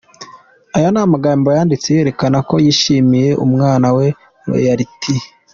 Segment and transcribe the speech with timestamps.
[0.77, 4.07] aya namagambo yanditse yerekana ko yishimiye umwana we
[4.49, 5.15] Royalty.